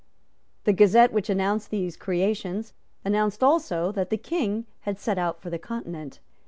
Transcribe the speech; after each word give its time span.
The 0.63 0.73
Gazette 0.73 1.13
which 1.13 1.29
announced 1.29 1.69
these 1.69 1.95
creations 1.95 2.73
announced 3.05 3.43
also 3.43 3.91
that 3.91 4.09
the 4.09 4.17
King 4.17 4.65
had 4.79 4.97
set 4.99 5.19
out 5.19 5.39
for 5.39 5.51
the 5.51 5.59
Continent. 5.59 6.19